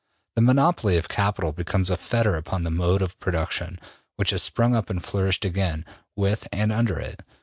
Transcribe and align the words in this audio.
The 0.35 0.41
monopoly 0.41 0.97
of 0.97 1.07
capital 1.07 1.51
becomes 1.51 1.91
a 1.91 1.95
fetter 1.95 2.33
upon 2.35 2.63
the 2.63 2.71
mode 2.71 3.03
of 3.03 3.19
production, 3.19 3.79
which 4.15 4.31
has 4.31 4.41
sprung 4.41 4.75
up 4.75 4.89
and 4.89 5.05
flourished 5.05 5.45
along 5.45 5.85
with, 6.15 6.47
and 6.51 6.71
under 6.71 6.97
it. 6.97 7.21